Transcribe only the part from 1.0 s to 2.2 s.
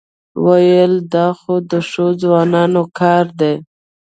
دا خو د ښو